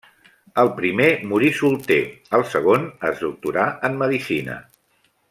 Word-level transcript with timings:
El 0.61 0.69
primer 0.77 1.09
morí 1.33 1.51
solter, 1.59 1.99
el 2.39 2.47
segon 2.57 2.89
es 3.11 3.21
doctorà 3.27 3.67
en 3.91 4.01
medicina. 4.05 4.57